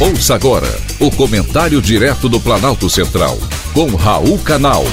Ouça 0.00 0.32
agora 0.32 0.68
o 1.00 1.10
comentário 1.10 1.82
direto 1.82 2.28
do 2.28 2.38
Planalto 2.38 2.88
Central, 2.88 3.36
com 3.74 3.96
Raul 3.96 4.38
Canal. 4.38 4.84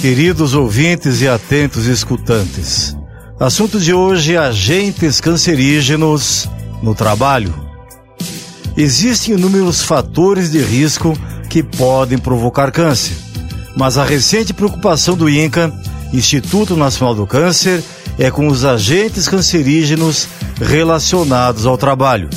Queridos 0.00 0.54
ouvintes 0.54 1.20
e 1.20 1.28
atentos 1.28 1.86
escutantes, 1.86 2.96
assunto 3.38 3.78
de 3.78 3.94
hoje: 3.94 4.36
agentes 4.36 5.20
cancerígenos 5.20 6.50
no 6.82 6.96
trabalho. 6.96 7.54
Existem 8.76 9.36
inúmeros 9.36 9.82
fatores 9.82 10.50
de 10.50 10.58
risco 10.58 11.16
que 11.48 11.62
podem 11.62 12.18
provocar 12.18 12.72
câncer, 12.72 13.16
mas 13.76 13.96
a 13.96 14.04
recente 14.04 14.52
preocupação 14.52 15.16
do 15.16 15.30
INCA 15.30 15.72
Instituto 16.12 16.76
Nacional 16.76 17.14
do 17.14 17.26
Câncer 17.26 17.82
é 18.18 18.30
com 18.30 18.46
os 18.46 18.64
agentes 18.64 19.26
cancerígenos 19.26 20.28
relacionados 20.60 21.64
ao 21.64 21.78
trabalho. 21.78 22.28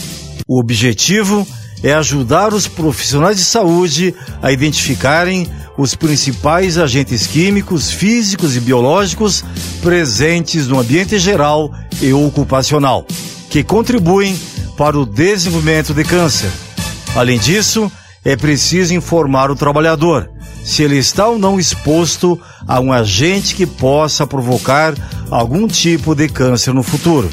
O 0.48 0.60
objetivo 0.60 1.46
é 1.84 1.94
ajudar 1.94 2.54
os 2.54 2.68
profissionais 2.68 3.38
de 3.38 3.44
saúde 3.44 4.16
a 4.42 4.52
identificarem 4.52 5.50
os 5.78 5.94
principais 5.94 6.78
agentes 6.78 7.28
químicos, 7.28 7.92
físicos 7.92 8.56
e 8.56 8.62
biológicos 8.62 9.44
presentes 9.82 10.68
no 10.68 10.80
ambiente 10.80 11.20
geral 11.20 11.72
e 12.02 12.14
ocupacional, 12.14 13.06
que 13.50 13.64
contribuem 13.64 14.40
para 14.78 14.98
o 14.98 15.06
desenvolvimento 15.06 15.94
de 15.94 16.04
câncer. 16.04 16.50
Além 17.14 17.38
disso, 17.38 17.92
é 18.24 18.36
preciso 18.36 18.94
informar 18.94 19.52
o 19.52 19.56
trabalhador 19.56 20.30
se 20.66 20.82
ele 20.82 20.98
está 20.98 21.28
ou 21.28 21.38
não 21.38 21.60
exposto 21.60 22.42
a 22.68 22.80
um 22.80 22.92
agente 22.92 23.54
que 23.54 23.68
possa 23.68 24.26
provocar 24.26 24.96
algum 25.30 25.68
tipo 25.68 26.16
de 26.16 26.28
câncer 26.28 26.74
no 26.74 26.82
futuro. 26.82 27.30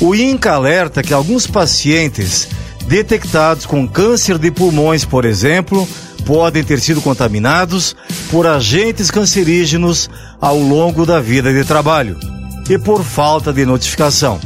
O 0.00 0.14
INCA 0.14 0.52
alerta 0.52 1.02
que 1.02 1.12
alguns 1.12 1.46
pacientes 1.46 2.48
detectados 2.86 3.66
com 3.66 3.86
câncer 3.86 4.38
de 4.38 4.52
pulmões, 4.52 5.04
por 5.04 5.24
exemplo, 5.24 5.86
podem 6.24 6.62
ter 6.62 6.78
sido 6.78 7.02
contaminados 7.02 7.96
por 8.30 8.46
agentes 8.46 9.10
cancerígenos 9.10 10.08
ao 10.40 10.56
longo 10.56 11.04
da 11.04 11.20
vida 11.20 11.52
de 11.52 11.64
trabalho 11.64 12.16
e 12.70 12.78
por 12.78 13.02
falta 13.02 13.52
de 13.52 13.66
notificação. 13.66 14.38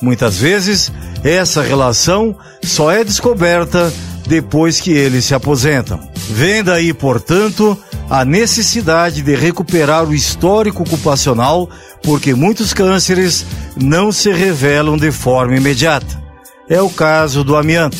Muitas 0.00 0.36
vezes, 0.38 0.92
essa 1.24 1.60
relação 1.60 2.36
só 2.62 2.92
é 2.92 3.02
descoberta 3.02 3.92
depois 4.28 4.80
que 4.80 4.92
eles 4.92 5.24
se 5.24 5.34
aposentam. 5.34 5.98
Vem 6.30 6.62
daí, 6.62 6.92
portanto, 6.92 7.76
a 8.10 8.24
necessidade 8.24 9.22
de 9.22 9.34
recuperar 9.34 10.04
o 10.04 10.14
histórico 10.14 10.82
ocupacional, 10.82 11.68
porque 12.02 12.34
muitos 12.34 12.72
cânceres 12.72 13.44
não 13.76 14.12
se 14.12 14.30
revelam 14.30 14.96
de 14.96 15.10
forma 15.10 15.56
imediata. 15.56 16.22
É 16.68 16.80
o 16.80 16.90
caso 16.90 17.42
do 17.42 17.56
amianto. 17.56 17.98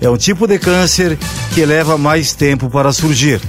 É 0.00 0.08
um 0.08 0.16
tipo 0.16 0.46
de 0.46 0.58
câncer 0.58 1.18
que 1.54 1.64
leva 1.64 1.98
mais 1.98 2.32
tempo 2.34 2.70
para 2.70 2.92
surgir, 2.92 3.40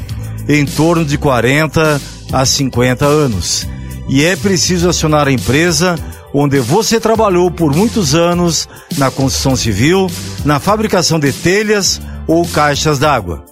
em 0.48 0.66
torno 0.66 1.06
de 1.06 1.18
40 1.18 2.02
a 2.32 2.46
50 2.46 3.06
anos. 3.06 3.68
E 4.10 4.24
é 4.24 4.36
preciso 4.36 4.90
acionar 4.90 5.28
a 5.28 5.32
empresa 5.32 5.96
onde 6.34 6.60
você 6.60 7.00
trabalhou 7.00 7.52
por 7.52 7.76
muitos 7.76 8.16
anos 8.16 8.68
na 8.98 9.12
construção 9.12 9.56
civil, 9.56 10.10
na 10.46 10.60
fabricação 10.60 11.20
de 11.20 11.32
telhas 11.32 12.02
ou 12.28 12.46
caixas 12.48 12.98
d'água. 12.98 13.51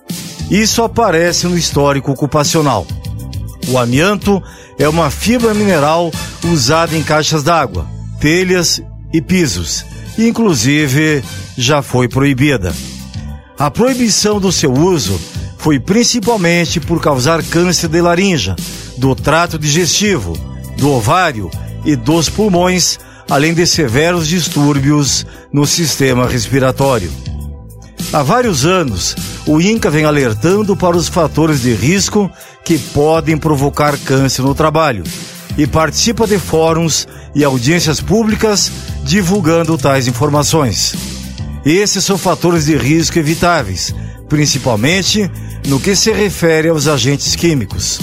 Isso 0.50 0.82
aparece 0.84 1.48
no 1.48 1.58
histórico 1.58 2.12
ocupacional. 2.12 2.86
O 3.68 3.78
amianto 3.78 4.42
é 4.80 4.90
uma 4.90 5.12
fibra 5.12 5.54
mineral 5.54 6.12
usada 6.44 6.98
em 6.98 7.04
caixas 7.04 7.44
d'água, 7.44 7.86
telhas 8.20 8.82
e 9.14 9.22
pisos. 9.22 9.86
Inclusive, 10.18 11.24
já 11.56 11.82
foi 11.82 12.08
proibida. 12.08 12.74
A 13.58 13.70
proibição 13.70 14.40
do 14.40 14.52
seu 14.52 14.74
uso 14.74 15.20
foi 15.58 15.80
principalmente 15.80 16.80
por 16.80 17.02
causar 17.02 17.44
câncer 17.44 17.90
de 17.90 18.02
laringe, 18.02 18.56
do 18.98 19.14
trato 19.14 19.60
digestivo, 19.60 20.34
do 20.78 20.90
ovário 20.90 21.52
e 21.86 21.96
dos 21.96 22.30
pulmões, 22.30 22.98
além 23.30 23.54
de 23.54 23.68
severos 23.68 24.28
distúrbios 24.28 25.26
no 25.52 25.68
sistema 25.68 26.28
respiratório. 26.28 27.12
Há 28.12 28.24
vários 28.24 28.66
anos, 28.66 29.16
o 29.50 29.60
INCA 29.60 29.90
vem 29.90 30.06
alertando 30.06 30.78
para 30.78 30.96
os 30.96 31.08
fatores 31.08 31.62
de 31.62 31.74
risco 31.74 32.30
que 32.64 32.78
podem 32.78 33.36
provocar 33.36 33.98
câncer 33.98 34.44
no 34.44 34.54
trabalho 34.54 35.04
e 35.58 35.66
participa 35.66 36.28
de 36.28 36.38
fóruns 36.38 37.08
e 37.34 37.44
audiências 37.44 38.00
públicas 38.00 38.72
divulgando 39.04 39.76
tais 39.76 40.08
informações. 40.08 40.94
Esses 41.66 42.06
são 42.06 42.16
fatores 42.16 42.66
de 42.66 42.78
risco 42.78 43.18
evitáveis, 43.18 43.92
principalmente 44.30 45.28
no 45.68 45.80
que 45.80 45.96
se 45.96 46.12
refere 46.12 46.70
aos 46.70 46.88
agentes 46.88 47.36
químicos. 47.36 48.00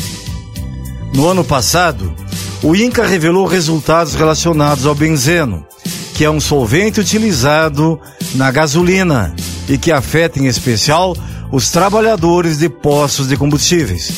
No 1.15 1.29
ano 1.29 1.45
passado, 1.45 2.13
o 2.61 2.75
INCA 2.75 3.07
revelou 3.07 3.47
resultados 3.47 4.17
relacionados 4.17 4.85
ao 4.85 4.97
benzeno, 4.97 5.65
que 6.13 6.25
é 6.25 6.31
um 6.31 6.41
solvente 6.41 6.99
utilizado 6.99 8.01
na 8.35 8.51
gasolina 8.51 9.33
e 9.69 9.79
que 9.79 9.93
afeta 9.93 10.41
em 10.41 10.47
especial 10.47 11.17
os 11.51 11.71
trabalhadores 11.71 12.59
de 12.59 12.69
postos 12.69 13.29
de 13.29 13.37
combustíveis. 13.37 14.13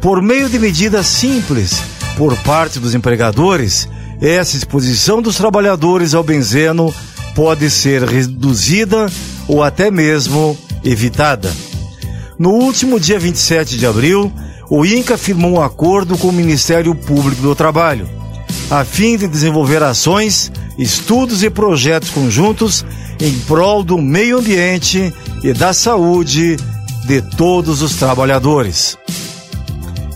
Por 0.00 0.22
meio 0.22 0.48
de 0.48 0.58
medidas 0.58 1.06
simples 1.06 1.82
por 2.16 2.36
parte 2.38 2.78
dos 2.78 2.94
empregadores, 2.94 3.88
essa 4.20 4.56
exposição 4.56 5.22
dos 5.22 5.36
trabalhadores 5.36 6.14
ao 6.14 6.24
benzeno 6.24 6.92
pode 7.34 7.70
ser 7.70 8.02
reduzida 8.02 9.06
ou 9.46 9.62
até 9.62 9.90
mesmo 9.90 10.56
evitada. 10.82 11.52
No 12.38 12.50
último 12.50 12.98
dia 12.98 13.18
27 13.18 13.78
de 13.78 13.86
abril, 13.86 14.32
o 14.70 14.84
INCA 14.84 15.16
firmou 15.16 15.52
um 15.52 15.62
acordo 15.62 16.18
com 16.18 16.28
o 16.28 16.32
Ministério 16.32 16.94
Público 16.94 17.40
do 17.42 17.54
Trabalho, 17.54 18.08
a 18.70 18.84
fim 18.84 19.16
de 19.16 19.26
desenvolver 19.26 19.82
ações, 19.82 20.52
estudos 20.78 21.42
e 21.42 21.50
projetos 21.50 22.10
conjuntos 22.10 22.86
em 23.20 23.36
prol 23.40 23.82
do 23.82 23.98
meio 23.98 24.38
ambiente 24.38 25.12
e 25.42 25.52
da 25.52 25.72
saúde 25.72 26.56
de 27.04 27.20
todos 27.20 27.82
os 27.82 27.96
trabalhadores. 27.96 28.96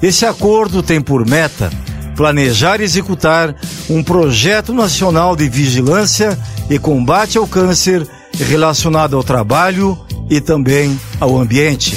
Esse 0.01 0.25
acordo 0.25 0.83
tem 0.83 1.01
por 1.01 1.27
meta 1.27 1.71
planejar 2.17 2.81
e 2.81 2.85
executar 2.85 3.55
um 3.89 4.03
projeto 4.03 4.73
nacional 4.73 5.35
de 5.35 5.49
vigilância 5.49 6.39
e 6.71 6.79
combate 6.79 7.39
ao 7.39 7.47
câncer 7.47 8.07
relacionado 8.35 9.17
ao 9.17 9.25
trabalho 9.25 9.99
e 10.31 10.41
também 10.41 10.99
ao 11.19 11.39
ambiente. 11.39 11.97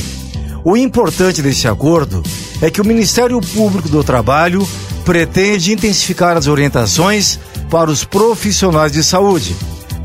O 0.64 0.76
importante 0.76 1.42
desse 1.42 1.68
acordo 1.68 2.24
é 2.62 2.72
que 2.72 2.82
o 2.82 2.86
Ministério 2.86 3.40
Público 3.40 3.90
do 3.90 4.04
Trabalho 4.04 4.68
pretende 5.04 5.74
intensificar 5.74 6.36
as 6.36 6.48
orientações 6.48 7.40
para 7.70 7.90
os 7.90 8.04
profissionais 8.04 8.92
de 8.92 9.04
saúde 9.04 9.56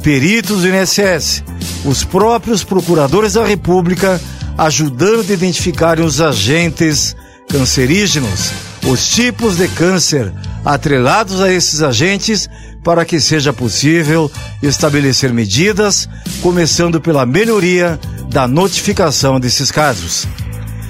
peritos 0.03 0.63
do 0.63 0.69
INSS, 0.69 1.45
os 1.85 2.05
próprios 2.05 2.65
procuradores 2.65 3.35
da 3.35 3.45
República 3.45 4.21
ajudando 4.57 5.31
a 5.31 5.35
identificar 5.35 6.01
os 6.01 6.21
agentes 6.21 7.15
cancerígenos, 7.49 8.53
os 8.87 9.09
tipos 9.09 9.57
de 9.57 9.69
câncer 9.69 10.33
atrelados 10.65 11.41
a 11.41 11.53
esses 11.53 11.83
agentes 11.83 12.49
para 12.83 13.05
que 13.05 13.21
seja 13.21 13.53
possível 13.53 14.31
estabelecer 14.63 15.33
medidas, 15.33 16.09
começando 16.43 17.01
pela 17.01 17.27
melhoria 17.27 17.99
da 18.31 18.47
notificação 18.47 19.39
desses 19.39 19.71
casos. 19.71 20.27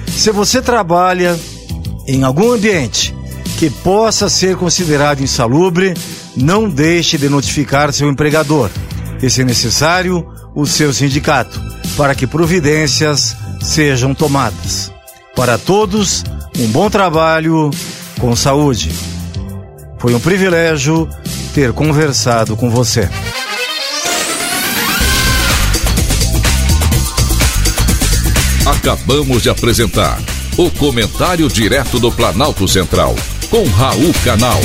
Se 0.07 0.31
você 0.31 0.61
trabalha 0.61 1.37
em 2.07 2.23
algum 2.23 2.51
ambiente 2.51 3.15
que 3.57 3.69
possa 3.69 4.29
ser 4.29 4.55
considerado 4.55 5.21
insalubre, 5.21 5.93
não 6.41 6.69
deixe 6.69 7.17
de 7.17 7.29
notificar 7.29 7.93
seu 7.93 8.09
empregador 8.09 8.69
e, 9.21 9.29
se 9.29 9.43
necessário, 9.43 10.25
o 10.55 10.65
seu 10.65 10.91
sindicato, 10.91 11.61
para 11.95 12.15
que 12.15 12.25
providências 12.25 13.35
sejam 13.61 14.13
tomadas. 14.13 14.91
Para 15.35 15.57
todos, 15.57 16.23
um 16.57 16.67
bom 16.67 16.89
trabalho 16.89 17.69
com 18.19 18.35
saúde. 18.35 18.91
Foi 19.99 20.13
um 20.13 20.19
privilégio 20.19 21.07
ter 21.53 21.71
conversado 21.73 22.55
com 22.55 22.69
você. 22.69 23.07
Acabamos 28.65 29.43
de 29.43 29.49
apresentar 29.49 30.19
o 30.57 30.69
Comentário 30.71 31.47
Direto 31.47 31.99
do 31.99 32.11
Planalto 32.11 32.67
Central, 32.67 33.15
com 33.49 33.63
Raul 33.69 34.13
Canal. 34.23 34.59